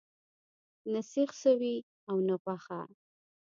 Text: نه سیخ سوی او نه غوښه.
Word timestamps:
نه 0.91 1.01
سیخ 1.11 1.31
سوی 1.43 1.75
او 2.09 2.17
نه 2.27 2.35
غوښه. 2.43 2.79